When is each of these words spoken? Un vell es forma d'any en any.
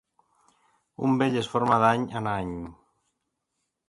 Un 1.07 1.19
vell 1.21 1.37
es 1.41 1.49
forma 1.51 1.77
d'any 1.83 2.05
en 2.21 2.31
any. 2.35 2.49